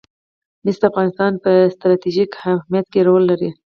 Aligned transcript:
مس 0.63 0.75
د 0.81 0.83
افغانستان 0.91 1.31
په 1.43 1.51
ستراتیژیک 1.75 2.31
اهمیت 2.55 2.85
کې 2.93 2.99
رول 3.07 3.23
لري. 3.31 3.49